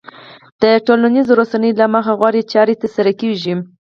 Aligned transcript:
د 0.61 0.63
ټولنيزو 0.85 1.33
رسنيو 1.41 1.77
له 1.81 1.85
مخې 1.93 2.13
غوره 2.19 2.41
چارې 2.51 2.73
ترسره 2.81 3.11
کېږي. 3.21 3.53